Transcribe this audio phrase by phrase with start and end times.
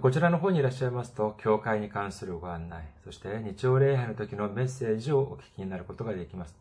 [0.00, 6.56] こちらの方にいらっしゃいますと、教会に関するご案内、そして日曜礼拝の時のメッセージをお聞きになることができます。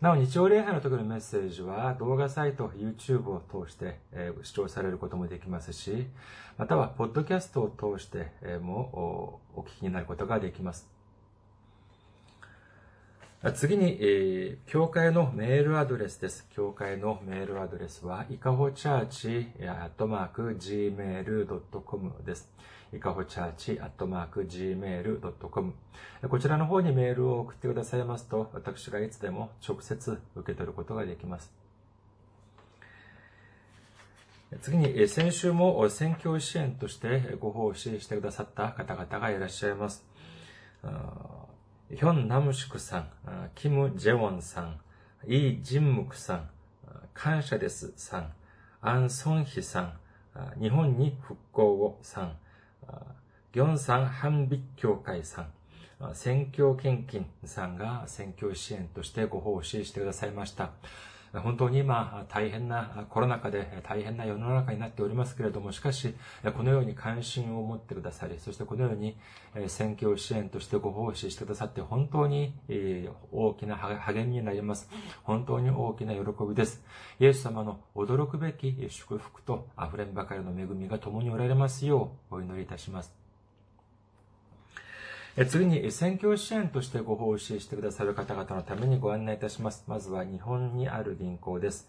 [0.00, 6.06] なお、日曜礼拝の時のメッセージは動画サイト、YouTube を通して、えー視聴されることもできますし、
[6.56, 10.91] または、ポッドキャストを通して、えもおお聞きになることができます。
[13.50, 16.46] 次に、えー教会のメールアドレスです。
[16.50, 22.48] 教会のメールアドレスは、いかほチャーチ、アットマーク、gmail.com です。
[22.92, 25.74] いかほチャーチ、アットマーク、gmail.com。
[26.28, 31.52] こちらの方にメールを送ってくださいますと、私がいつでも直接受け取ることができます。
[34.60, 40.06] 次に、先週も選挙支援としてご奉仕してくださった方々がいらっしゃいます。
[41.94, 43.08] ヒョン・ナムシクさん、
[43.54, 44.80] キム・ジェウォンさん、
[45.26, 46.48] イ・ジンムクさん、
[47.12, 48.32] 感謝ですさん、
[48.80, 49.92] アン・ソンヒさん、
[50.58, 52.36] 日本に復興をさん、
[53.52, 60.70] ギョンさん・ハンビッ協会さん、選挙献金さんが選挙支援としてご奉仕してくださいました。
[61.40, 66.14] 本当に今、大変なコロナ禍で大変な世の中になっておりますけれども、しかし、
[66.56, 69.16] このように関心を持ってくださり、そしてこのように
[69.68, 72.54] 選挙支援としてご奉仕してくださって、本当に
[73.32, 74.90] 大きな励みになります。
[75.22, 76.84] 本当に大きな喜びです。
[77.18, 83.21] イエス様の驚くべき祝福と溢れんばかりの恵みが共におられますようお祈りいたします。
[85.48, 89.82] 次に、選挙支援としてご奉仕してくださる方々のためにご案内いたします。
[89.86, 91.88] まずは日本にある銀行です。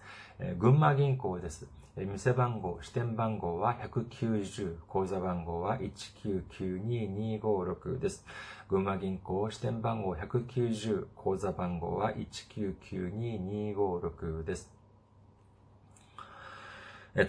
[0.57, 1.67] 群馬銀行です。
[1.97, 5.77] 店番号、支店番号は190、口座番号は
[6.23, 8.25] 1992256です。
[8.69, 14.82] 群馬銀行、支店番号190、口座番号は1992256です。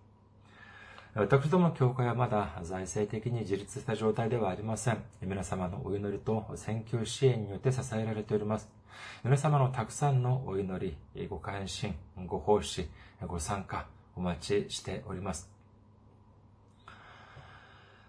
[1.14, 5.04] 私どもの教会はまだ財政的に自立した状態ではありません。
[5.22, 8.70] 皆様のお祈りと選挙支援によって支えられております。
[9.24, 11.96] 皆様のたくさんのお祈り、ご関心、
[12.26, 12.88] ご奉仕、
[13.28, 15.54] ご参加、お待ちしております。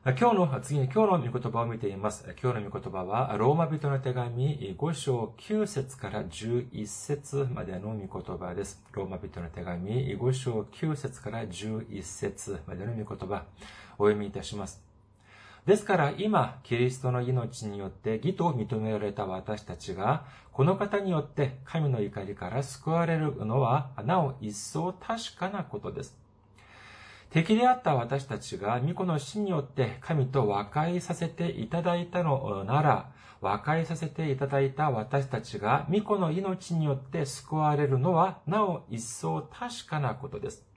[0.06, 2.24] 今日の、次に今日の御言葉を見ています。
[2.42, 8.84] 今日の御言葉は、ローマ人の手紙5章9節から11節までの御言葉です。
[8.92, 13.44] ローマ人の手紙5章9節から11節までの御言葉、
[13.96, 14.93] お読みいたします。
[15.66, 26.18] ですから今、キリストの命によって義と認められた私たちが、この方によって神の怒りから救われるのは、なお一層確かなことです。
[27.30, 33.10] 敵であった私たちが、巫女の死によって神と和解させていただいたのなら、
[33.40, 40.73] 和解させていただいた私たちが、巫女の命によって救われるのは、なお一層確かなことです。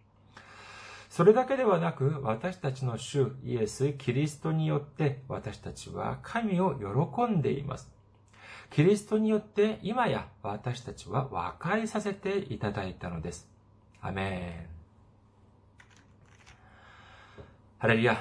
[1.17, 7.91] それだけではなく、私たちの主イエス・キリストによって、私たちは神を喜んでいます。
[8.69, 13.49] キリストによって、今や私たちは和解させていただいたのです。
[13.99, 14.69] アメ
[17.35, 17.41] ン。
[17.79, 18.15] ハレルヤ。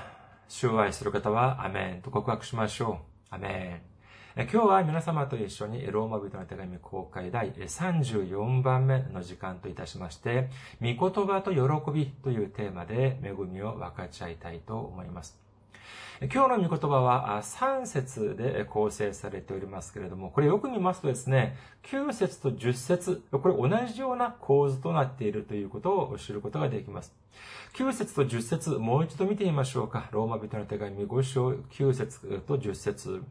[0.48, 3.34] 主を愛する方は、アメンと告白しましょう。
[3.34, 3.95] アメン。
[4.38, 10.50] 今日は皆様と一緒にローマ人の手紙公開第34番目の時間といたしまして、
[10.82, 15.38] 御言葉と喜びというテーマで恵みを分かち合いたいと思います。
[16.30, 27.14] 今日の御言葉は3節で構成されておりますけれども、これよく見ますとですね、9節と10節これ同じような構図となっているということを知ることができます。
[27.72, 30.10] 9節と10節もう一度見てみましょうか。
[30.12, 33.22] ローマ人の手紙5章9節と10節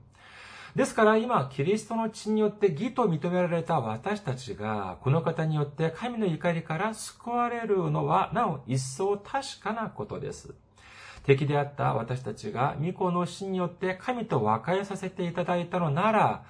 [0.76, 10.54] ですから今、キリストの血によって義と認められた私たちが、この方によって神の怒りから救われるのは、なお一層確かなことです。
[11.24, 16.44] 敵であった私たちが、御子の死によって神と和解させていただいたのなら、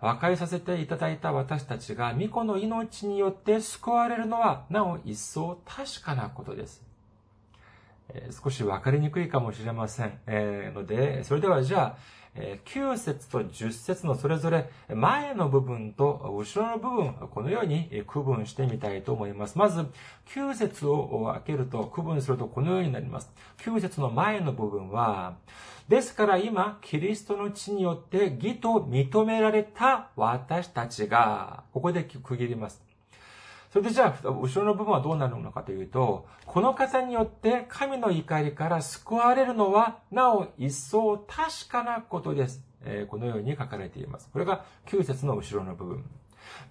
[0.00, 6.84] 和解させていただいた私たちが、御子の命によって救われるのは、なお一層確かなことです。
[8.42, 10.20] 少し分かりにくいかもしれません。
[10.28, 12.15] えーので、それではじゃあ、
[12.64, 19.56] 9節と10節のそれぞれ前の部分と後ろの部分、このように区分してみたいと思います。
[19.58, 19.86] まず、
[20.34, 23.30] 9節を開けると、区分するとこのようになります。
[23.58, 25.36] 9節の前の部分は、
[25.88, 32.85] ですから今、キリストの血によって義と認められた私たちが、ここで区切ります。
[33.76, 42.64] それでじゃあ、後ろの部分はどうなるのかというと、この方によって神の怒りから救われるのは、なお一層確かなことです。
[42.86, 44.30] えー、このように書かれています。
[44.32, 46.04] これが9節の後ろの部分。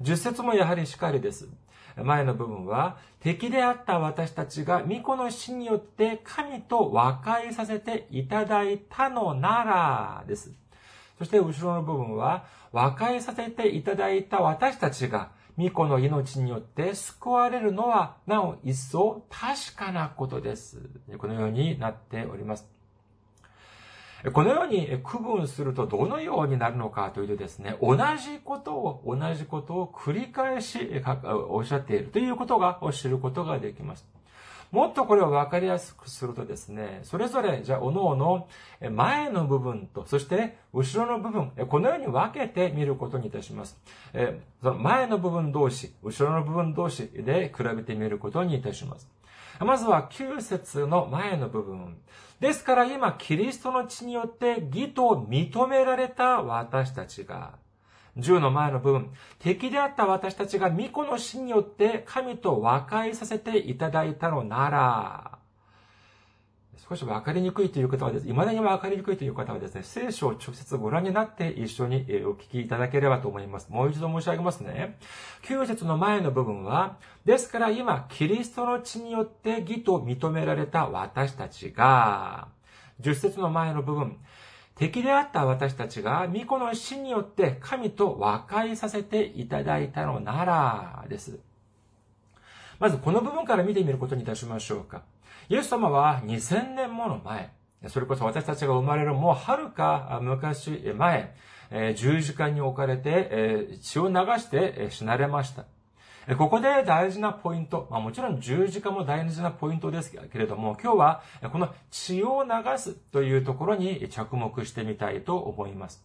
[0.02, 1.48] 10節もやはりしかりです。
[1.96, 10.52] 前の部分は、敵であった私たちが巫女の死によって神と和解させていただいたのなら、です。
[11.20, 20.82] そして後ろの部分は、和解させていただいた私たちが巫女の命によって救われるのは、なお一層確かなことです。
[21.18, 22.70] このようになっております。
[24.34, 31.02] このように区分するとどのようになるのかというとですね、同じことを、同じことを繰り返し
[31.50, 34.06] おっしゃっているということが知ることができます。
[34.76, 38.50] もっとこれを分かりやすくするとですね、それぞれ、じゃあ、おのおの
[38.92, 43.80] 前の部分と、そして後ろの部分、このように分けてみることにいたします。
[44.14, 49.10] えその前の部分同士、後ろの部分同士で比べてみることにいたします。
[49.62, 51.96] まずは9節の前の部分。
[52.42, 57.54] ですから今、キリストの血によって義と認められた私たちが、
[58.18, 65.40] 10の前の部分、敵であった私たちが巫女の死によって神と和解させていただいたのなら、
[66.88, 73.70] 少し分かりにくいという方はですね、未だに分かりにくいという方はですね、聖書を直接ご覧になって一緒にお聞きいただければと思います。
[73.72, 74.98] もう一度申し上げますね。
[75.44, 82.50] 9節の前の部分は、ですから今、キリストの血によって義と認められた私たちが、
[83.02, 84.18] 10節の前の部分、
[84.76, 91.40] 敵であった私たちが、巫女の死によって神と和解させていただいたのなら、です。
[92.80, 95.04] まずこの部分から見てみることにいたしましょうか。
[95.48, 97.52] イエス様は2000年もの前、
[97.88, 101.36] それこそ私たちが生まれるもう遥か昔前、
[101.96, 105.66] 十字架に置かれて血を流して死なれました。
[106.34, 112.50] ここで大事なポイント、まあ、もちろん十字架も大事なポイントですけれども、今日はこの血を流
[112.80, 116.04] すというところに着目してみたいと思います。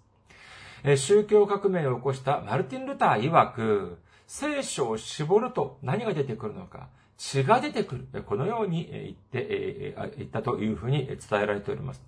[0.96, 8.22] 宗教革命を起こしたマルティン・ルター曰く、聖書を絞ると何が出てくるのか、血が出てくる。
[8.24, 12.02] このように言って、言ったというふうに伝えられております。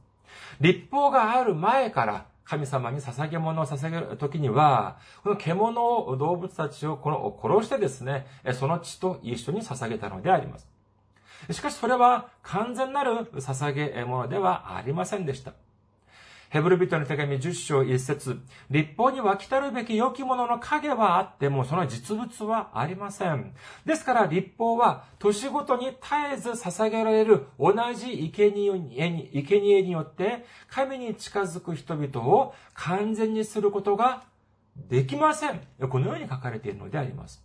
[0.61, 10.69] 立法がある前から神様に捧げ物を捧げる時には、この獣を動物たちをこの殺してですね、その血と一緒に捧げたのであります。
[11.51, 15.53] しかしそれは完全なる捧げ物ではありませんでした。
[16.53, 18.39] ヘブル人の手紙10章1節
[18.69, 23.55] 立法には来たるべき良きものの影はあっても、その実物はありません。
[23.87, 25.99] ですから立法は、年ごとに絶
[26.35, 34.25] えず捧げられる同じ生贄によって、神に近づく人々を完全にすることが
[34.77, 35.59] できません。
[35.89, 37.43] このように書かれているのであります。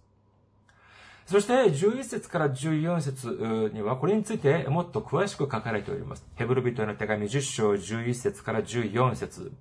[1.27, 6.25] そして、11節から14節には、これについてもっと詳しく書かれております。
[6.35, 9.51] ヘブル人への手紙10章11節から14節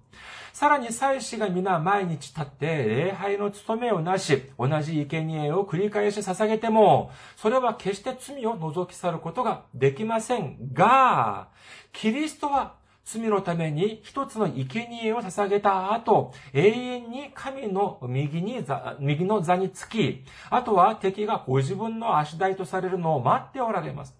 [0.53, 11.49] さらに祭司が皆毎日立って礼拝の務めをなし、同じ生贄を繰り返し捧げても、それは決して罪を除き去ることができませんが、
[11.93, 12.75] キリストは
[13.07, 24.17] 罪のために一つの生贄を捧げた後、永遠に神の右に座右の座につき、あとは敵がご自分の足台とされるのを待っておられます。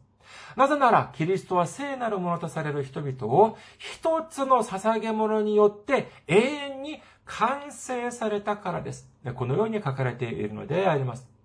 [0.55, 9.11] なぜなら、キリストは聖なるものとされる人々を一つの捧げ物によって永遠に完成されたからです。
[9.35, 11.36] このように書かれているのであります。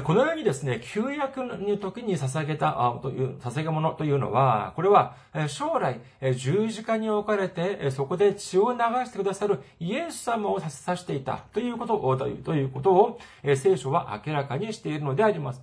[0.00, 5.16] このようにですね、旧約の時に捧げた、という、捧げ物というのは、これは、
[5.48, 6.00] 将来、
[6.34, 13.18] 十字架に置かれて、そこで血を流してくださるイエス様を指していたということを、ということを、
[13.54, 15.62] 聖書は明らかにしているのであります。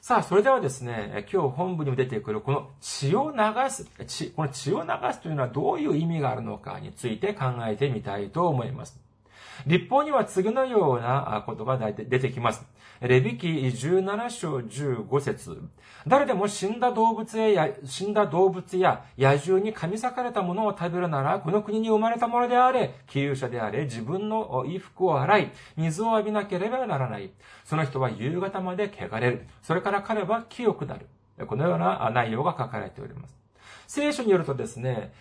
[0.00, 9.00] さあ、それではですね、今日本部にも出てくるこの血を流す、血、この血を流すというのはどういう意味があるのかについて考えてみたいと思います。
[9.64, 12.66] 立法には次のようなことが出てきます。
[13.02, 15.60] レビキ17章15節
[16.06, 27.32] 誰でも死んだ動物や、死んだ動物や野獣に噛み裂かれたものを食べるなら、この国に生まれたものであれ、気流者であれ、自分の衣服を洗い、水を浴びなければならない。
[27.64, 29.48] その人は夕方まで汚れる。
[29.62, 31.08] それから彼は清くなる。
[31.48, 33.41] このような内容が書かれております。
[33.94, 35.12] 聖書によるとですね、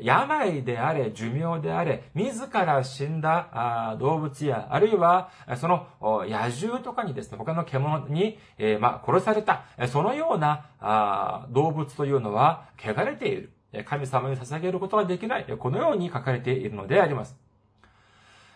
[0.00, 5.28] 病であれ、寿命であれ、自ら死んだ動物や、あるいは、
[5.58, 13.52] その野獣とかにですね、他の獣にえ、まあ、殺された、そのような動物というのは、汚れている。
[13.84, 15.44] 神様に捧げることができない。
[15.58, 17.36] このように書かれているのであります。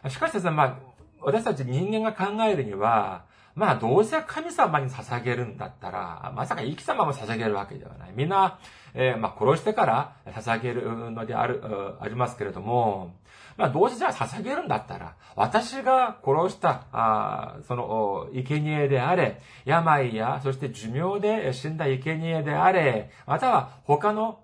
[0.08, 0.78] しかしですね、まあ、
[1.20, 3.26] 私たち人間が考えるには、
[3.58, 8.12] まあ、どうせ神様に捧げるんだったら、まさか生き様も捧げるわけではない。
[8.14, 8.60] みんな、
[8.94, 11.60] えー、まあ、殺してから捧げるのである、
[12.00, 13.16] ありますけれども、
[13.56, 24.38] まあ、どうせじゃあ捧げるんだったら、私が殺した、あその、生贄であれ、病や、そして寿命で死んだ生贄であれ、または他の、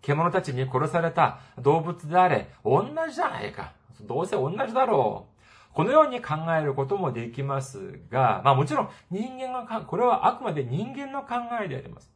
[0.00, 3.72] 獣たちに殺された動物であれ、同じじゃないか。
[4.02, 5.39] どうせ同じだろう。
[5.74, 12.10] このように考えることもできますが、まあもちろん人間が、これはあくまで人間の考えであります。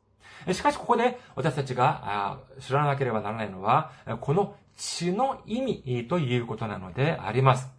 [0.53, 7.71] しかしここで私たちが知らなければならないのは、この血の意味ということなのであります。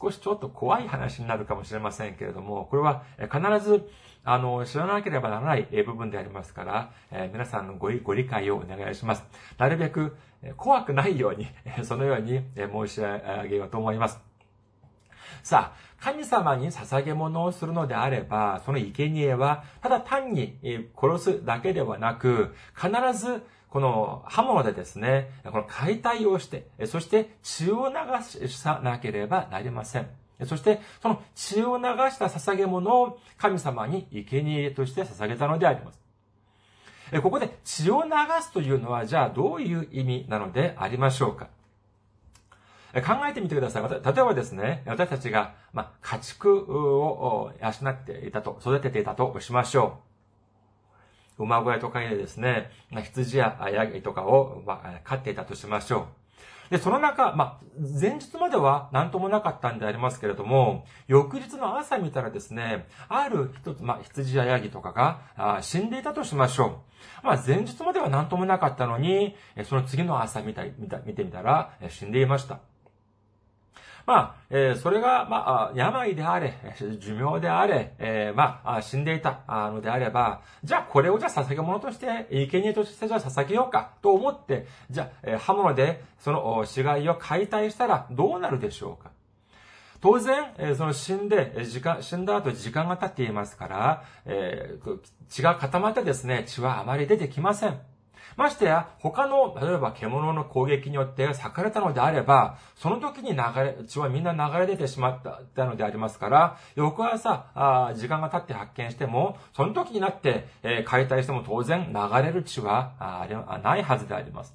[0.00, 3.86] 少しちょっと怖い話になるかもしれませんけれども、これは必ず
[4.28, 9.24] あの、知らなければならない部分でありますから、え皆さんのごご理解をお願いします。
[9.56, 10.16] なるべく
[10.56, 11.46] 怖くないように、
[11.84, 14.35] そのように申し上げようと思います。
[15.42, 20.58] さあ、神様に捧げ物をするのであれば、その生贄は、ただ単に
[21.00, 27.94] 殺すだけではなく、必ずこの刃物でですね、この解体をして、そして血を流
[28.48, 30.08] さなければなりません。
[30.44, 36.00] そして、その血を流した捧げ物を神様に生贄として捧げたのであります。
[37.22, 38.10] ここで血を流
[38.42, 41.48] すというのは、じゃあどういう意味なのでありましょうか？
[43.02, 43.82] 考えてみてください。
[43.82, 49.98] 例えばですね、私たちが、まあ、家畜を養っていたと、育てていたとしましょ
[51.38, 51.44] う。
[51.44, 56.08] 馬小屋とかでですね、羊やヤギとかを、まあ、飼っていたとしましょ
[56.70, 56.70] う。
[56.70, 66.82] で、その中、まあ、前日までは何ともなかったんでありますけれども、翌日の朝見たらですね、ある一つ、まあ、羊やヤギとかが死んでいたとしましょ
[67.22, 67.26] う。
[67.26, 72.58] まあ、前日までは何ともなかったのに、その次の朝見た、見た、見てみたら死んでいました。
[74.06, 76.54] まあ、えー、それが、まあ、病であれ、
[77.00, 89.10] 寿命であれ、えー、まあ、死んでいたのであれば、じゃあこれをじゃあ捧げ物として、生贄としてじゃあ捧げようかと思って、じゃあ、えー、刃物でその死骸を解体したらどうなるでしょうか
[90.00, 94.78] 当然、その死んで、時間、死んだ後時間が経っていますから、え、
[95.28, 97.80] 血が固まってですね、血はあまり出てきません。
[98.36, 105.22] ましてや、他の、例えば獣の攻撃によって裂かれたのであれば、その時に流れ、血はみんな流れ出てしまっ
[105.54, 113.26] たのでありますから、翌朝、あ時間が経って発見しても、その時になって、えー、解体しても当然流れる血はあ
[113.62, 114.54] ないはずであります。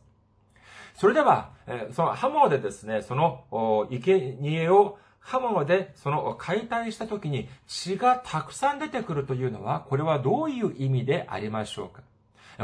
[0.96, 12.02] それでは、えー、その刃物でですね、その、生贄を刃物でその解体した時に血がたくさん出てくるというのは、これはどういう意味でありましょうか？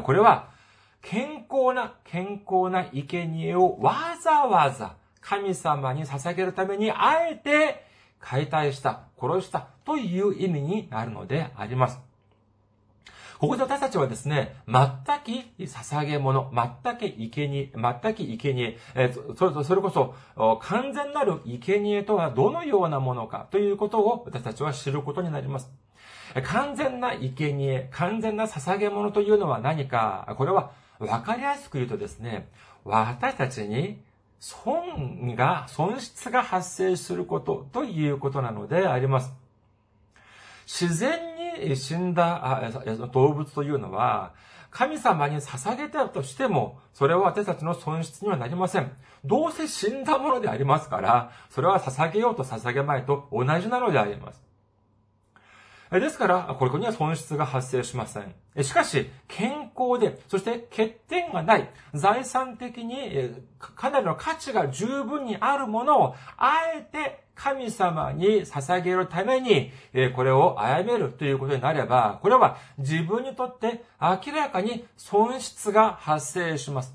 [0.02, 0.50] これは、
[1.10, 7.86] 健康な、健康な生贄をわざわざ神様に捧げるためにあえて
[8.20, 12.00] 解体した、殺したという意味になるのであります。
[13.40, 14.86] ここで私たちはですね、全
[15.24, 16.52] き捧げ物、
[16.84, 20.14] 全き生贄、全き生贄、えそれそれこそ
[20.60, 25.72] 完全なる生贄とはどのようなものかということを私たちは知ることになります。
[26.44, 32.48] 完全な生贄、完全な捧げ物というのは何か、これはわかりやすく言うとですね、
[32.84, 34.01] 私たちに
[34.39, 39.32] 損が、損失が発生することということなのであります。
[40.66, 41.20] 自然
[41.60, 42.72] に死んだ
[43.13, 44.34] 動物というのは、
[44.70, 48.92] 神様に捧げたとしても、それは私たちの損失にはなりません。
[49.24, 54.44] どうせ死んだものでありますから、それは捧げようと捧げまいと同じなのであります。
[55.91, 58.36] ですから、これには損失が発生しません。
[58.63, 69.72] しかし、健康で、そして欠点がない、財産的にかなりの価値が十分にあるものを、あえて神様に捧げるために、
[70.15, 76.94] これを殺めるということになれば、これは自分にとって明らかに損失が発生します。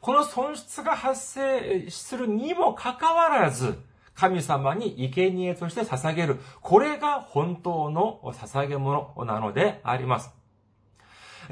[0.00, 3.78] この損失が発生するにもかかわらず、
[4.14, 6.38] 神様に生贄として捧げる。
[6.60, 10.32] これが本当の捧げ物なのであります。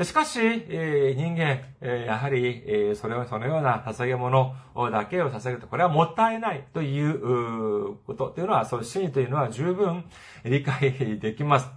[0.03, 4.55] しかし、人間、やはり、それはそのような捧げ物
[4.91, 10.05] だけを捧げると、これはもったいないということというのは、その真理というのは十分
[10.45, 11.69] 理解できます。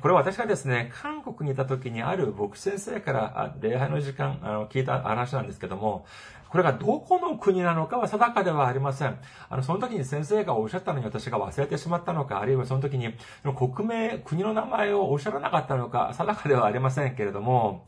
[0.00, 6.06] これは私がですね、韓国にいた時にある牧師先生から礼拝の時間、あの、聞いた話なんですけども、
[6.50, 9.18] これがどこの国なのかは定かではありません。
[9.48, 13.14] あの、その時に先生がおっしゃったのに私が忘れてしまったのか、あるいはその時に
[13.56, 17.86] 国名、国の名前をおっしゃらなかったのか、定かではありませんけれども、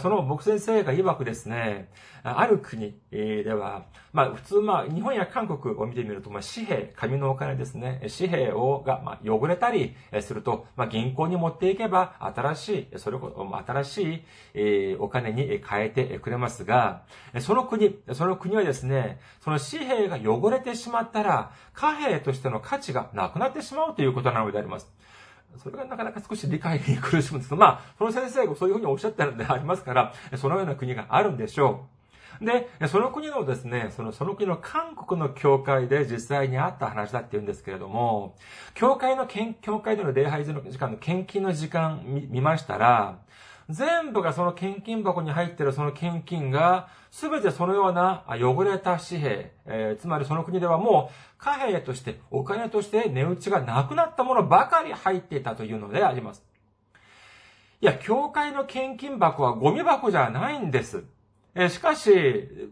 [0.00, 1.90] その僕先生が曰くですね、
[2.22, 17.02] ある国では、まあ普通まあ日本や韓国を見てみると、まあ紙幣、紙のお金ですね、紙幣をが、まあ、汚れたりすると、まあ銀行に持っていけば新しい、それこそ新しい、えお金に変えてくれますが、
[17.40, 24.90] その国、その国はですね、その紙幣が汚れてしまったら、貨幣としての価値がなくなってしまうということなのであります。
[25.62, 31.96] それがなかなか少し理解に苦しむんですけど、まあ、その先生がそういうふうにおっしゃってるのでありますから、そのような国があるんでしょう。
[32.44, 38.34] で、その国のですね、その、その国の韓国の教会で実際にあった話だって言うんですけれども、
[38.74, 39.26] 教会の、
[39.62, 43.18] 教会での礼拝時間の献金の時間見ましたら、
[43.68, 56.44] 全部がその献金箱に入っているその献金が、すべてそのような汚れた紙幣、えー、つまりその国ではもう貨幣として、お金として値打ちがなくなったものばかり入っていたというのであります。
[57.80, 61.04] いや、教会の献金箱はゴミ箱じゃないんです。
[61.58, 62.10] えしかし、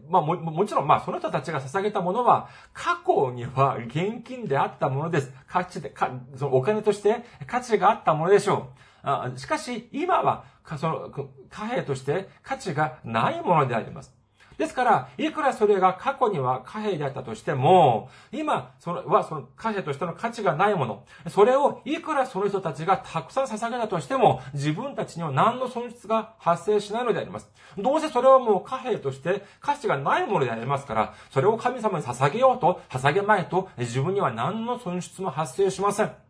[0.09, 5.33] まあも、もちろん、まあ、その人たちが捧げたものは、過去には現金であったものです。
[5.47, 8.79] 価値で、かそのお金として価値があったものでしょう。
[9.01, 10.45] あしかし、今は、
[10.77, 11.09] その、
[11.49, 14.15] 貨幣として価値がないものであります。
[14.57, 21.03] ですから、いくらそれが過去には貨幣であったとしても、今、その、はその貨幣としての価値がないもの。
[21.29, 27.49] それをいくらその人たちがたくさん捧げたとしても、自分たちには何の損失が発生しないのであります。
[27.77, 36.24] どうせそれはもう貨幣として価値がないものでありますから、それを神様に捧げようと、捧げまいと、自分には何の損失も発生しません。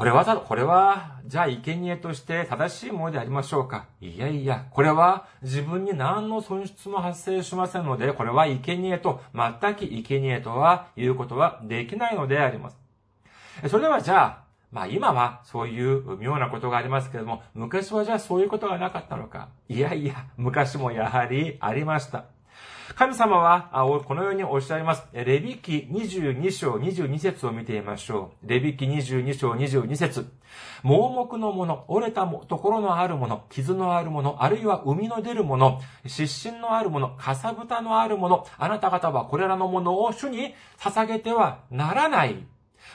[0.00, 3.84] これはた、これは、じゃあ、生贄として正しいものでありましょうか？
[4.00, 12.78] いやいや、これは自分に何の損失も発生しませんので、これは生贄と、全く生贄とは言うことはできないのであります。
[13.68, 19.50] それではじゃあ、まあ今はそういう妙なことがありますけれども、昔はじゃあそういうことがなかったのか？
[19.68, 22.24] いやいや、昔もやはりありました。
[22.94, 23.70] 神様は、
[24.04, 25.06] このようにおっしゃいます。
[25.12, 28.48] レビ記22章22節を見てみましょう。
[28.48, 30.26] レビ記22章22節
[30.82, 42.44] 盲目のもの、折れたところのあるもの、傷のあるもの、あるいは海の出るもの、失神のあるもの、かさぶたのあるもの、あなた方はこれらのものを主に捧げてはならない。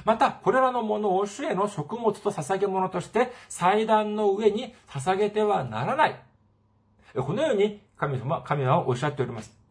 [0.03, 6.19] また、これらのものを主への食物と捧げ物として祭壇の上に捧げてはならない。
[7.15, 9.64] このように神様、神はおっしゃっております。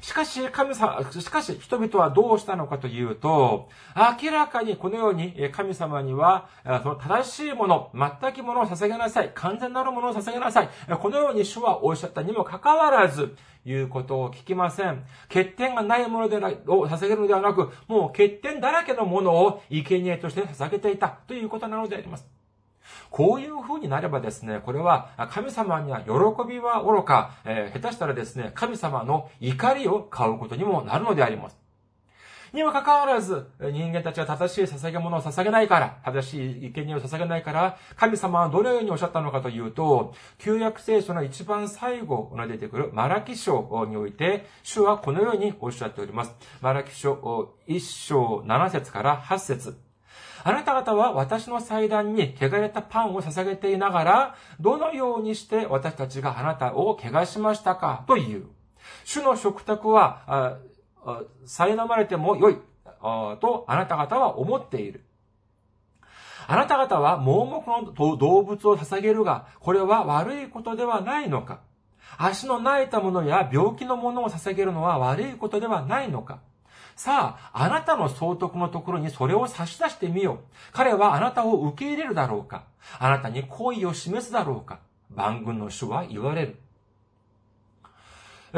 [0.00, 3.68] しかし、神様、しかし、人々はどうしたのかというと、
[4.22, 6.48] 明らかにこのように神様には、
[6.82, 9.32] その正しいもの、全くものを捧げなさい。
[9.34, 10.68] 完全なるものを捧げなさい。
[11.00, 13.36] このように主はおっしゃったにもかかわらず、
[13.66, 15.04] いうことを聞きません。
[15.28, 16.40] 欠点がないものでを
[16.86, 22.39] 捧げるのではなく、もう欠点だらけのものを生贄として捧げていたということなのであります。
[23.10, 26.10] こういう風になればですね、これは神様には喜
[26.48, 31.60] びは愚か、えー、下手したらですね、神様の怒りを買うことにもなるのであります。
[32.52, 46.34] にもかかわらず、人間たちは正しい捧げ物を捧げないから、正しい生贄を捧げないから、神様はどのようにおっしゃったのかというと、旧約聖書の一番最後の出てくるマラキ書において、主はこのようにおっしゃっております。
[46.60, 49.89] マラキ書1章7節から8節
[50.42, 58.04] あなた方は私の祭壇に汚れたパンを捧げていながら、どのようにして私たちがあなたを汚しましたか？
[58.06, 58.46] という。
[59.04, 60.58] 主の食卓は、
[61.46, 62.56] 苛まれても良い、
[63.02, 65.04] とあなた方は思っている。
[66.46, 71.60] あなた方は盲目の動物を捧げるが、これは悪いことではないのか？
[72.18, 76.40] 足の泣いたものや病気のものを捧げるのは悪いことではないのか？
[77.02, 80.38] さあ、あなたの総督のところにそれを差し出してみよう。
[80.72, 82.64] 彼はあなたを受け入れるだろうか
[82.98, 86.56] あなたに好意を示すだろうか万軍の主は言われる。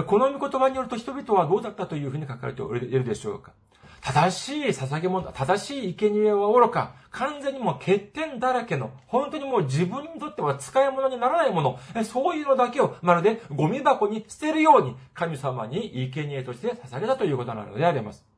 [0.09, 3.53] この御言葉によると人々はどうだったというふうに書かれているでしょうか
[4.01, 18.32] 正しい捧げ物、正しい生贄は愚か、完全にもう欠点だらけの、本当にもう自分にとっては使い物にならないもの、そういうのだけをまるでゴミ箱に捨てるように神様に生贄として捧げたということなのであります。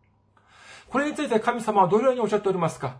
[0.89, 2.97] これについて神様はどのようにおっしゃっておりますか？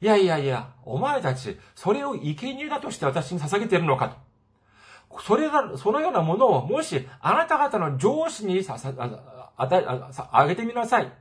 [0.00, 5.20] いやいやいや、お前たち、それを生贄だとして私に捧げているのかと。
[5.20, 11.12] それが、そのようなものを、もし、あなた方の上司にさ、さ、あ、あ、あげてみなさい。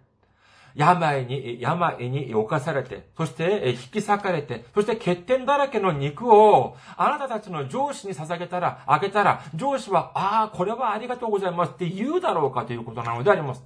[0.74, 13.64] 病に、病に侵されて、そして引き裂かれて、そして欠点だらけの肉を、あなたたちの上司に捧げたら、あげたら、上司は、ああ、これはありがとうございますって言うだろうかということなのであります。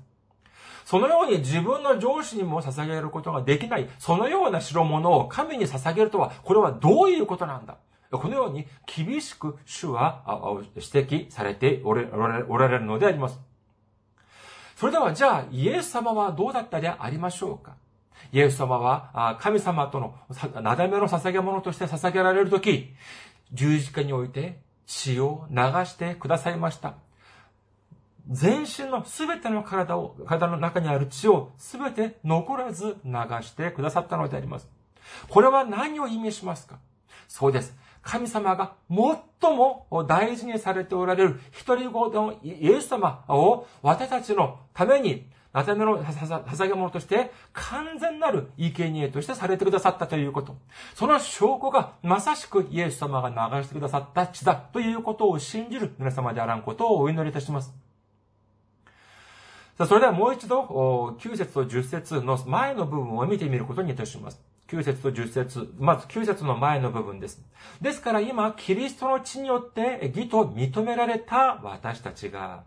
[0.86, 7.78] そのように自分の上司にも捧げることができない、そのような代物を神に捧げるとは、これはどういうことなんだ？
[8.12, 10.24] このように厳しく主は
[10.76, 13.40] 指摘されておられるのであります。
[14.76, 17.74] それではじゃあイエス様はどうだったでありましょうか？
[18.32, 20.16] イエス様は神様との
[20.62, 22.94] なだめの捧げ物として捧げられるとき、
[23.52, 26.94] 十字架において血を流してくださいました。
[28.30, 33.12] 全身のすべての体を、体の中にある血をすべて残らず流
[33.42, 34.68] してくださったのであります。
[35.30, 36.80] これは何を意味しますか？
[37.28, 37.76] そうです。
[38.02, 50.58] 神様が最も大事にされておられる一人子のイエス様を私たちのために、なための捧げ物として完全なる生贄としてされてくださったということ。
[50.94, 57.74] その証拠がまさしくイエス様が流してくださった血だということを信じる皆様であらんことをお祈りいたします。
[59.78, 60.62] さあ、それではもう一度、
[61.20, 64.42] 9節と10節の前の部分を見てみることにいたします。
[64.70, 67.44] 9節と10節まず9節の前の部分です。
[67.82, 72.64] ですから今、キリストの血によって義と認められた私たちが、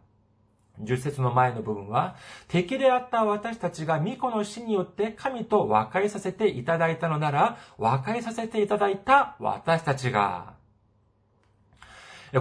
[0.83, 2.17] 10節の前の部分は、
[2.47, 10.58] 敵であった私たちが巫女の死によって神と和解させていただいたのなら、和解させていただいた私たちが、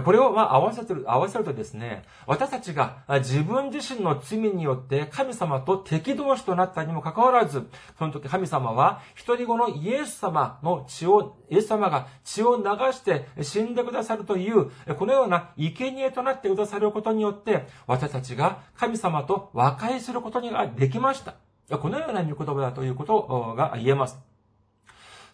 [0.04, 21.34] これをま合わせる、合わせるとですね、私たちが自分自身の罪によって神様と敵同士となったにもかかわらず、その時神様は一人子のイエス様の血を、イエス様が血を流して死んでくださるという、このような生贄となってくださることによって、私たちが神様と和解することにできました。
[21.78, 24.18] このような御言葉だということが言えます。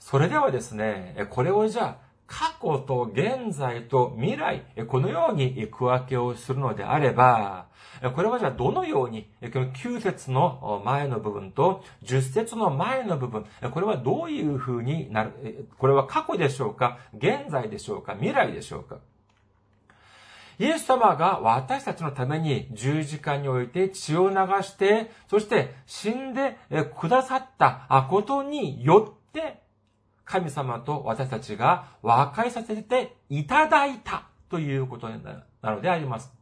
[0.01, 7.67] それではですね、これをじゃあ、過去と現在と未来、このように区分けをするのであれば、
[8.15, 18.99] これはじゃあどのように、この9節の前の部分と10節の前の部分、これはどういう風になる、これは過去でしょうか現在でしょうか未来でしょうか。
[20.59, 26.57] イエス様が私たちのために十字架において血を流して、そして死んで
[26.99, 29.64] くださったことによって、
[30.25, 36.33] 神様と私たちが和解させていただいたということなのであります。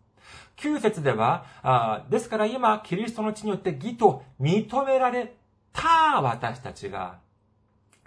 [0.57, 5.35] 9節では、あですから今、キリストの血によって義と認められ
[5.73, 7.19] た私たちが、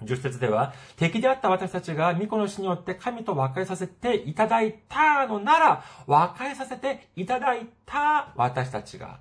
[0.01, 9.19] 10節では、敵であった私たちが巫女の死によって神と和解させていただいたのなら、和解させていただいた私たちが、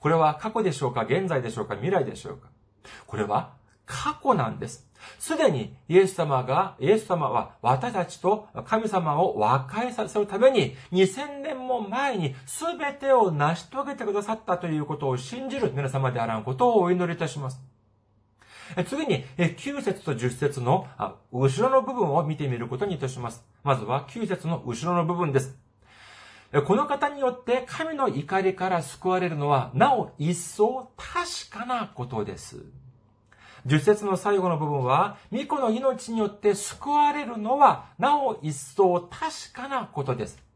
[0.00, 2.48] これは過去でしょうか現在でしょうか未来でしょうか
[3.06, 3.52] これは
[3.84, 4.89] 過去なんです。
[5.20, 17.60] すでにイエス様が、イエス様は私たちと神様を和解させるために2000年も前に全てを成し遂げてくださったということを信じる皆様であらんことをお祈りいたします。
[18.86, 20.86] 次に、9節と10節の
[21.32, 23.44] 後ろの部分を見てみることにいたします。
[23.62, 25.54] まずは9節の後ろの部分です。
[26.66, 32.64] この方によって神の怒りから救われるのは、なお一層確かなことです。
[33.66, 40.50] 十節の最後の部分は、巫女の命によって救われるのは、なお一層確かなことです。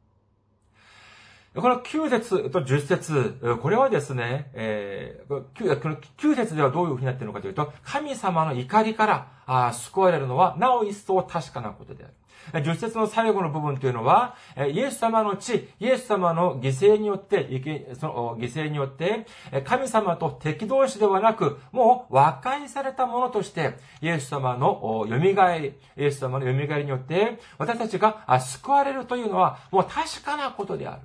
[1.54, 9.06] この9節と10節これはですね、えー、9, 節ではどういうふうになっているのかというと、神様の怒りか
[9.46, 12.14] ら救われるのは、なお一層確かなことである。
[12.62, 14.36] 十節の最後の部分というのは、
[14.72, 19.26] イエス様の血、イエス様の犠牲によって、その犠牲によって、
[19.64, 31.02] 神様と敵同士ではなく、もう和解されたものとして、イエス様の蘇り、イエス様の蘇りによって、私たちが救われるというのは、もう確かなことである。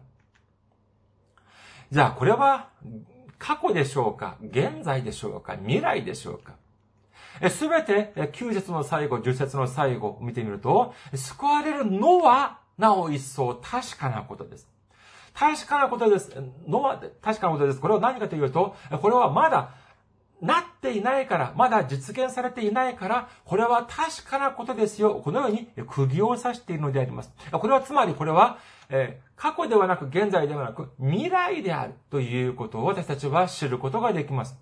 [1.91, 2.69] じゃあ、これは、
[3.39, 6.54] 過去でしょうか現在でしょうか未来でしょうか
[7.49, 14.67] すべて、9節の最後、10節の最後を見てみると、救われるのは、なお一層確かなことです。
[15.33, 16.35] 確かなことです。
[16.67, 17.79] のは、確かなことです。
[17.79, 19.71] これは何かというと、これはまだ、
[20.41, 25.15] なっていないから、まだ実現されていないから、これは確かなことですよ。
[25.15, 27.33] このように釘を刺しているのであります。
[27.51, 28.57] これはつまりこれは、
[28.89, 34.57] えー、過去ではなく現在ではなく未来であるということを私たちは知ることができます。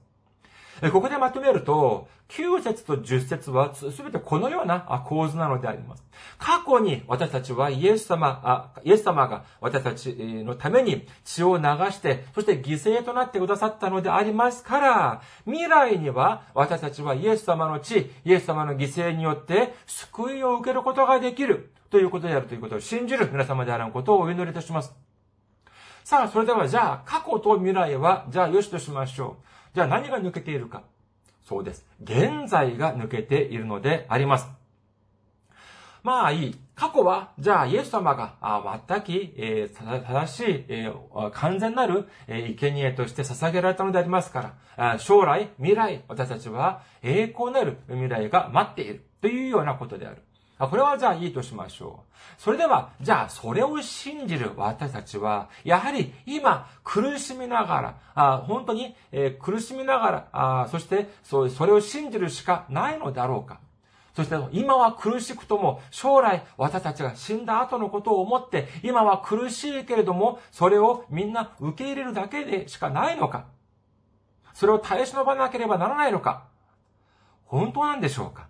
[0.92, 6.04] ここでまとめると、9節と10節はすべてこのような構図なのであります。
[6.38, 24.94] 過去に私たちはイエス様、あイエス様が私たちのために血を流して、そして犠牲となってくださったのでありますから、未来には私たちはイエス様の血、イエス様の犠牲によって救いを受けることができるということであるということを信じる皆様であることをお祈りいたします。
[26.04, 29.48] さあ、それではじゃあ、過去と未来は、じゃあ、よしとしましょう。
[29.78, 30.82] じゃあ、何が抜けているか。
[31.46, 31.86] そうです。
[32.02, 34.48] 現在が抜けているのであります。
[36.02, 36.56] まあいい。
[36.74, 39.06] 過去は、じゃあ、イエス様が、あ全く、
[39.38, 50.24] えー、正しい、えー、完全なる、えー、生贄として捧げられたのでありますから、あ将来、未来、私たちは栄光なる未来が待っているというようなことである。
[50.60, 52.42] これはじゃあいいとしましょう。
[52.42, 63.60] それでは、じゃあそれを信じる私たちは、やはり今苦しみながら、あ本当に、えー、苦しみながらあ、そしてそそれを信じるしかないのだろうか。
[64.18, 73.46] そして今は苦しくとも将来私たちが死んだ後のことを思って今は苦しいけれどもそれをみんな受け入れるだけでしかないのか
[74.56, 76.48] それを耐え忍ばなければならないのか
[77.46, 78.48] 本当なんでしょうか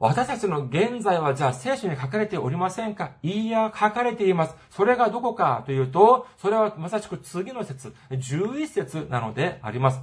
[0.00, 3.12] 私たちの現在はじゃあ聖書に書かれておりませんか？
[3.22, 4.54] いいや、書かれています。
[4.70, 10.00] それがどこかというと、それはまさしく次の説、11節なのであります。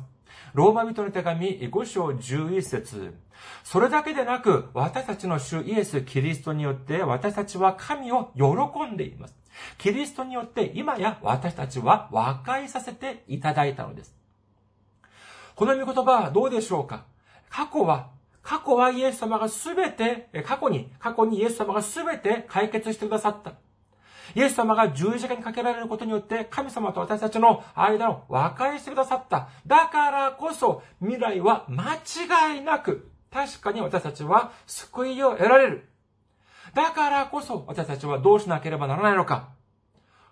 [0.54, 3.16] ローマ人の手紙5章11節
[3.64, 8.44] それだけでなく、私たちの主イエス・キリストによって私たちは神を喜
[8.86, 9.36] んでいます。
[9.80, 14.14] キリストによって今や私たちは和解させていただいたのです。
[15.56, 17.06] この御言葉はどうでしょうか？
[17.50, 18.16] 過去は
[18.48, 23.56] 過去はイエス様がすべて、過去に、過去にイエス様がすべて解決してくださった。
[24.36, 29.50] イエス様が十字架にかけられることによって神様と私たちの間を和解してくださった。
[29.68, 35.90] だからこそ未来は間違いなく確かに私たちは救いを得られる。
[36.74, 39.50] だからこそ私たちはどうしなければならないのか。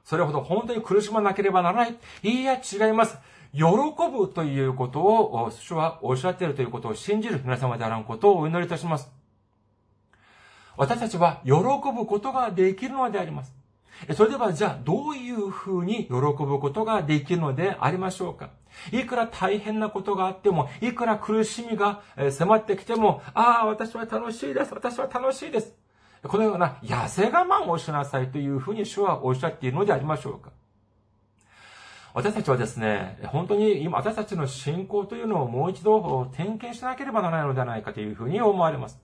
[0.06, 1.98] それほど本当に苦しまなければならない。
[2.24, 3.18] いいや、違います。
[3.56, 3.64] 喜
[4.12, 9.10] ぶということを、主はおっしゃっているということを信じる皆様であらんことをお祈りいたします。
[10.76, 13.56] 私たちは喜ぶことができるのであります。
[14.14, 18.50] それではじゃあどういうふうに喜ぶことができるのでありましょうか？
[18.92, 24.74] いくら大変なことがあっても、いくら苦しみが迫ってきても、ああ、私は楽しいです。
[24.74, 25.74] 私は楽しいです。
[26.24, 30.50] このような痩せ我慢をしなさいというふうに主はおっしゃっているのでありましょうか？
[32.16, 38.98] 私たちはですね、本当に今私たちの信仰というのをもう一度点検しなければならないのではないかというふうに思われます。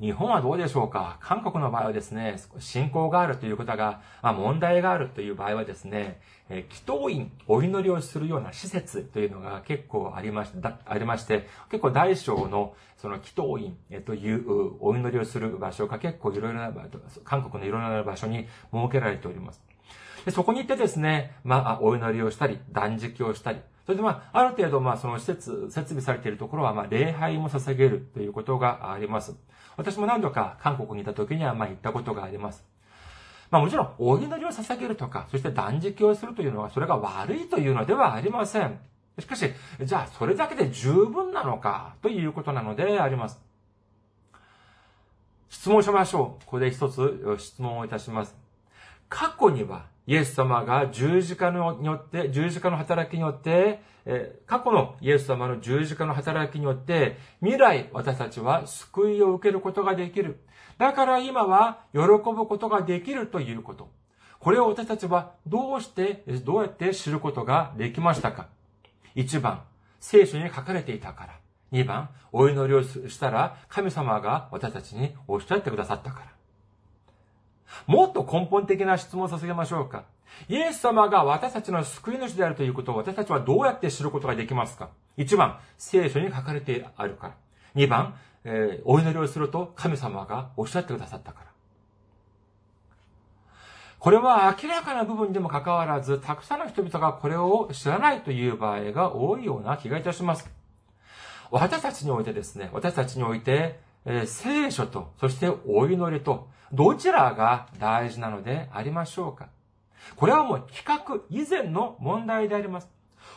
[0.00, 1.18] 日本はどうでしょうか？
[1.20, 6.20] 韓国の場合はですね、信仰があるということが、まあ、問題があるという場合はですね、
[6.50, 16.72] え祈祷院、お祈りをするような施設というのが結構ありましてありまして、結構大小のその祈祷院というお祈りをする場所が結構いろいろな、
[17.22, 19.62] 韓国のいろいろな場所に設けられております。
[20.26, 29.36] でそこに行ってですね、まあ、お祈りをしたり、断食をしたり、それでまあ、ある程度、まあ、その施設、設備されているところは、まあ、礼拝も捧げるということがあります。
[29.76, 32.64] 私も何度か韓国にいた時には、まあ、行ったことがあります。
[33.52, 38.80] まあもちろん、お祈りを捧げるとか、そして断食をするというのは、それが悪いというのではありません。
[39.20, 39.48] しかし、
[39.80, 43.40] じゃあ、それだけで十分なのか、ということなのであります。
[45.48, 46.44] 質問しましょう。
[46.44, 48.34] ここで一つ質問をいたします。
[49.08, 60.40] 過去には、イエス様が十字架によって、十字架の働きによって、え過去のイエス様の十字架の働きによって、未来私たちは救いを受けることができる。
[60.78, 63.90] だから今は喜ぶことができるということ。
[64.38, 68.46] これを私たちはどうして、どうやって知ることができましたか
[69.16, 69.62] 一番、
[69.98, 71.40] 聖書に書かれていたから。
[71.72, 76.35] 二番、お祈りをしたら神様が私たちにおっしゃってくださったから。
[77.86, 80.04] もっと根本的な質問をさせましょうか。
[80.48, 87.34] イエス様が私たちの救い主であるということを私たちはどうやって知ることができますか ?1 番、聖書に書かれてあるから。
[87.74, 91.46] 2番、えー、お祈りをすると神様がおっしゃってくださったから。
[93.98, 100.48] これは明らかな部分でも関わらず、たくさんの人々がこれを知らないという場合が多いような気がいたします。
[101.50, 109.48] 私たちにおいてですね、私たちにおいて、えー、聖書と、そしてお祈りと、どちらが大事なのでありましょうか？
[110.16, 112.88] これはもう企画以前の問題であります。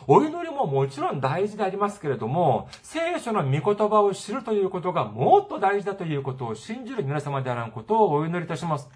[0.07, 8.89] お祈りももちろん大事でありますけれども、聖書の御言葉を知るということがもっと大事だということを信じる皆様であらんことをお祈りいたします。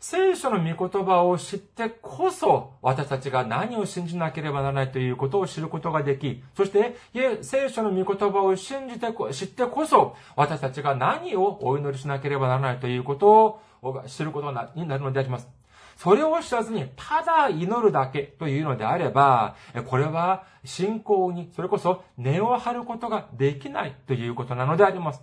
[0.00, 6.96] 聖書の御言葉を知ってこそ、私たちが何を信じなければならないということを知ることができ、そして、
[7.42, 15.48] 聖書の御言葉を信じて、知ってこそ、私たちが何をお祈りしなければならないということを知ることになるのであります。
[15.96, 19.56] それを知らずに、ただ祈るだけというのであれば、
[19.86, 25.22] これは信仰に、それこそ根を張ることができないということなのであります。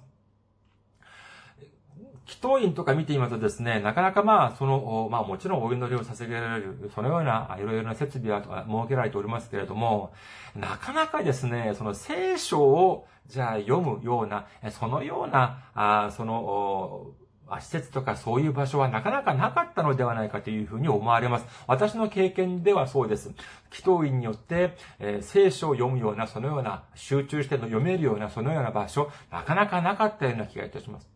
[2.34, 10.14] 祈祷院とか見てみますとですね、なかなかまあ、その、まあもちろんお祈りを捧げられる、そのような、いろいろな設備は設けられておりますけれども、
[10.56, 17.12] なかなかですね、その聖書を、じゃあ読むような、そのような、あその、
[17.60, 21.46] 施設とかそういう場所はなかなかなかったのではないかというふうに思われます。
[21.68, 23.32] 私の経験ではそうです。
[23.72, 31.13] 祈祷院によって、えー、聖書を読むような、そのような、集中しての読めるような、そのような場所、なかなかなかったような気がいたします。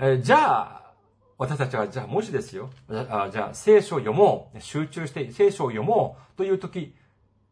[0.00, 0.92] え、じゃあ、
[1.38, 6.36] 私たちは、じゃあ、もしですよ、あじゃあ、聖書を読もう、集中して聖書を読もう。
[6.36, 6.94] というとき、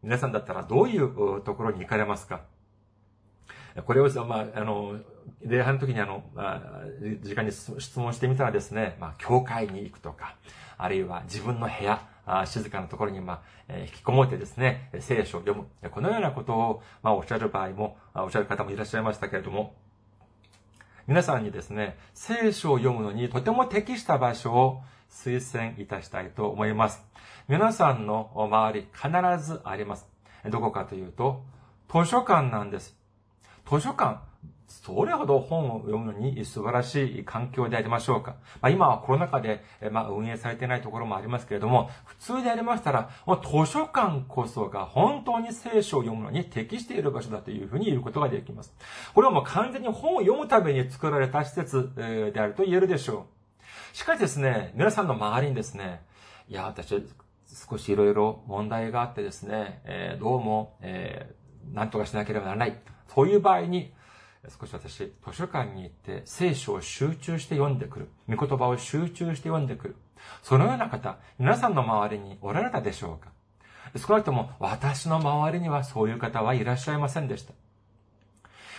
[0.05, 2.43] 皆さんだったらどういうところに行かれますか？
[3.85, 4.97] これを、まあ、あの、
[5.43, 6.23] 礼拝の時にあの、
[7.23, 10.37] 時間に質問してみたらですね、まあ、教会に行くとか、
[10.79, 12.01] あるいは自分の部屋、
[12.47, 15.91] 静かなところに、まあ、引きこもってですね、聖書を読む。
[15.91, 19.75] このようなことを、まあ、おっしゃる場合も、おっしゃる方もいらっしゃいましたけれども、
[21.07, 27.05] 皆さんにですね、聖書を読むのにとても適した場所を推薦いたしたいと思います。
[27.47, 29.09] 皆さんの周り必
[29.45, 30.09] ずあります。
[30.51, 31.45] どこかというと、
[31.88, 32.97] 図書館なんです。
[33.71, 34.19] 図書館、
[34.69, 38.37] それほど本を読むのに素晴らしい環境でありましょうか。
[38.61, 48.75] まあ、今はコロナ禍で、まあ、運営されていないところもありますけれども、普通でありましたら、もう図書館こそが本当に聖書を読むのに適している場所だというふうに言うことができます。
[49.15, 53.27] これはもう完全に本を読むために作られた施設であると言えるでしょ
[53.93, 53.97] う。
[53.97, 56.03] しかしですね、皆さんの周りにですね、
[56.49, 57.03] いや、私、
[57.71, 62.79] 少しいろいろ問題があってですね、えー、どうも、えー、何とかしなければならない。
[63.09, 63.93] そういう場合に、
[64.49, 68.09] 少し私、図書館に行って聖書を集中して読んでくる。
[68.29, 69.97] 御言葉を集中して読んでくる。
[70.43, 73.31] そのような方、皆さんの周りにおられたでしょうか
[73.99, 77.55] 少なくとも私の周りにはそういう方はいらっしゃいませんでした。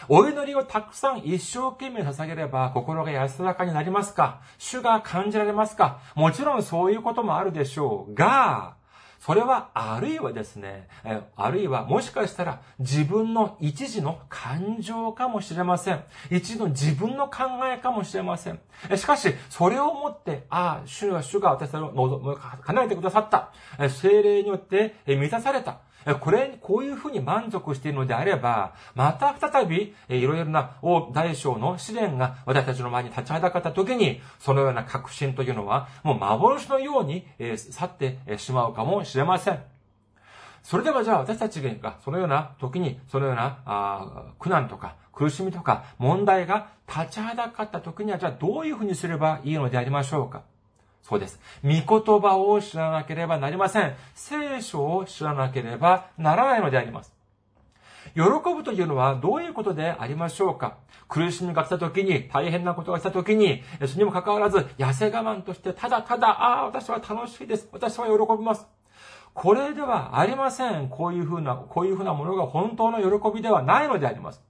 [0.09, 4.41] お祈りをたくさん一生懸命捧げれば心が安らかになりますか？
[4.57, 5.99] 主が感じられますか？
[6.15, 8.76] もちろんそういうこともあるでしょうが、
[9.19, 10.87] それは、あるいはですね、
[11.35, 16.03] あるいは、もしかしたら、自分の一時の感情かもしれません。
[16.29, 18.59] 一時の自分の考えかもしれません。
[18.95, 23.51] しかし、それをもって、ああ、主が、主が私たちを叶えてくださった。
[23.89, 25.79] 精霊によって満たされた。
[26.21, 39.59] これ、こういうふうに満足しているのであれば、また再び、いろいろな大小の試練が私たちの前に立ちはだかった時に、そのような確信というのは、もう幻のように去ってしまうかもしれません。
[40.63, 50.41] それではじゃあ私たちがそのような時に、そのようなあ苦難とか苦しみとか問題が立ちはだかった時には、じゃあどういうふうにすればいいのでありましょうか？
[51.07, 51.39] そうです。
[51.63, 53.95] 御言葉を知らなければなりません。
[54.13, 57.13] 聖書を知らなければならないのであります。
[58.13, 60.77] 喜ぶというのはどういうことでありましょうか？
[61.07, 67.69] 苦しみが来た時に、大変なことが来た時に、それにもかかわらず、痩せ我慢として、ただただ、ああ、私は楽しいです。
[67.71, 68.65] 私は喜びます。
[69.33, 70.89] これではありません。
[70.89, 74.41] こういうふうな、こういうふうなものが本当の喜びではないのであります。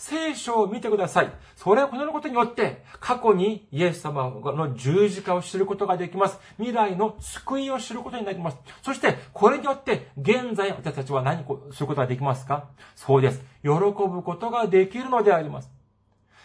[0.00, 1.32] 聖書を見てください。
[1.56, 6.40] それはこのことによって、過去にイエス様の十字架を知ることができます。
[6.56, 8.56] 未来の救いを知ることになります。
[8.80, 12.70] そして、これによって、現在私たちは何をすることができますか？
[12.96, 13.44] そうです。
[13.62, 15.70] 喜ぶことができるのであります。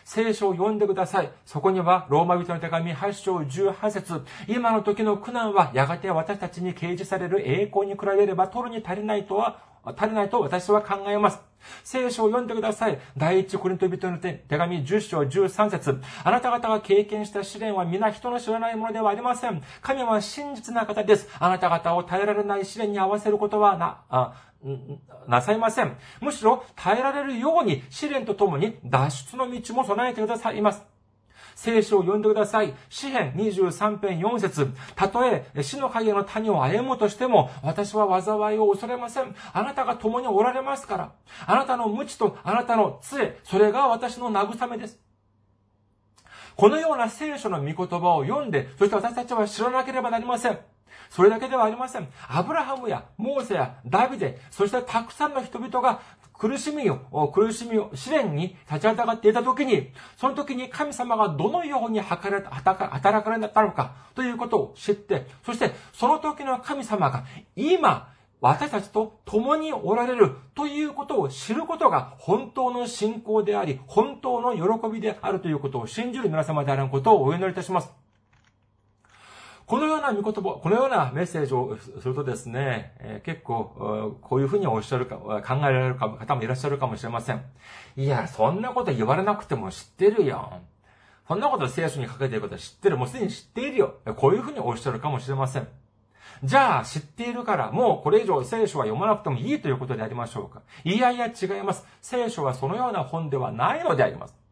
[0.04, 1.32] 聖書を読んでください。
[1.46, 9.63] そこには、ローマ人の手紙8章18節今の時の苦難は、やがて私たちに掲示される栄光に比べれば取るに足りないとは
[9.96, 11.39] 足りないと私は考えます。
[11.84, 12.99] 聖書を読んでください。
[13.17, 19.63] 第一コリント人の手紙10章13節あなた方が経験した試練は皆人の知らないものではありません。
[19.82, 21.28] 神は真実な方です。
[21.39, 24.34] あなた方を耐えられない試練に合わせることはな、あ
[25.28, 25.97] なさいません。
[26.21, 30.94] むしろ耐えられるように試練とともに脱出の道も備えてくださいます。
[31.56, 32.74] 聖書を読んでください。
[32.89, 39.36] 詩編23編4節たとえ死の影の谷を歩むとしても、私は災いを恐れません。
[39.54, 41.12] あなたが共におられますから。
[41.48, 45.00] あなたの無知とあなたの杖、それが私の慰めです。
[46.56, 50.60] このような聖書の御言葉を読んで、そして私たちは知らなければなりません。
[51.10, 52.08] それだけではありません。
[52.27, 56.02] アブラハムやモーセやダビデ、そしてたくさんの人々が
[56.38, 56.98] 苦しみを、
[57.29, 67.23] 苦しみを、試練に立ちはだかっていた時に、その時に神様がどのように働かれたのかということを知って、そしてその時の神様が
[67.56, 78.04] 今、私たちと共におられるということを知ることが本当の信仰であり、本当の喜びであるということを信じる皆様であることをお祈りいたします。
[79.66, 87.44] このような見言葉、このようなメッセージをするとですね、結構、こういうふうにおっしゃるか、考えられる方もいらっしゃるかもしれません。
[87.96, 90.62] いや、そんなこと言われなくても知ってるよ。
[91.28, 92.98] そんなこと聖書に書かれていることは知ってる。
[92.98, 93.96] もうすでに知っているよ。
[94.18, 95.68] こういうふうにおっしゃるかもしれません。
[96.44, 100.62] じゃあ、知っているから、もうこれ以上聖書は読まなくてもいいということでありましょうか。
[100.84, 101.88] いやいや違います。
[102.02, 104.44] 聖書はそのような本ではないのであります。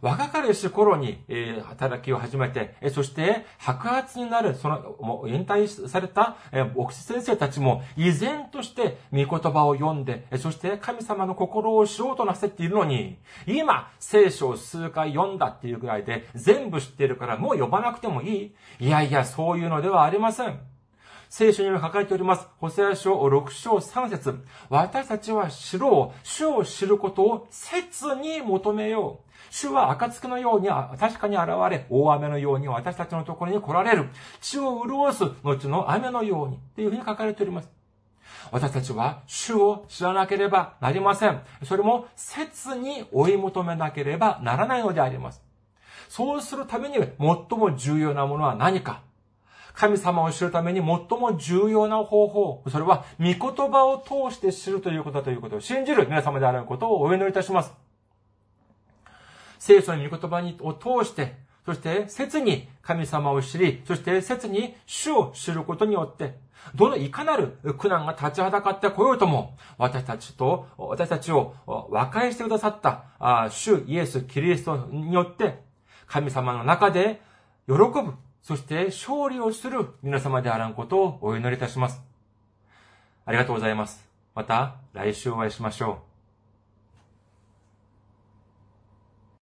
[0.00, 20.69] 若かりし頃に、え、働きを始めて、え、そして白髪になる、その、もう引退された、えー、牧師先生たちも、依然として御言葉を読んで、え、そして神様の心を知ろうとなせているのに、今、聖書を数回読んだっていうぐらいで、全部知っているからもう読まなくてもいいいやいや、そういうのではありません。
[21.30, 22.48] 聖書には書かれております。
[22.58, 26.26] ホセア書6章3節私たちは知ろう。
[26.26, 29.30] 主を知ることを切に求めよう。
[29.48, 30.68] 主は暁のように
[30.98, 34.08] 確かに現れ、大雨のように私たちのところに来られる。
[34.40, 36.58] 地を潤す後の雨のように。
[36.74, 37.70] というふうに書かれております。
[38.50, 41.42] 私たちは主を知らなければなりません。
[41.62, 45.40] それも切に追い求めなければならないのであります。
[46.08, 47.08] そうするために最
[47.56, 49.02] も重要なものは何か
[49.74, 50.86] 神様を知るために最
[51.18, 53.36] も重要な方法、それは御言
[53.70, 57.72] 葉を通して知るということだということを信じる皆様であることをお祈りいたします。
[59.58, 61.34] 聖書の御言葉にを通して、
[61.66, 66.34] そして切に神様を知り、そして切に主を知ることによって、
[66.74, 73.04] どのいかなる苦難が立ちはだかってこようとも、私たちと、私たちを和解してくださった
[73.50, 75.62] 主イエス・キリストによって、
[76.06, 77.20] 神様の中で
[77.66, 78.14] 喜ぶ、
[78.50, 82.02] そして勝利をする皆様であらんことをお祈りいたします。
[83.24, 84.04] ありがとうございます。
[84.34, 86.09] また来週お会いしましょう。